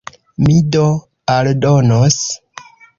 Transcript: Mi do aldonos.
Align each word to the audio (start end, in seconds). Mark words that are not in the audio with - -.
Mi 0.45 0.55
do 0.77 0.87
aldonos. 1.37 2.21